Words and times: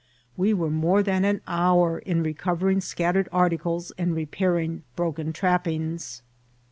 We 0.35 0.51
were 0.55 0.71
more 0.71 1.03
than 1.03 1.23
an 1.25 1.41
hour 1.47 1.99
in 1.99 2.23
recoYering 2.23 2.81
scattered 2.81 3.29
articles 3.31 3.91
and 3.99 4.15
repairing 4.15 4.81
broken 4.95 5.31
trappings. 5.31 6.23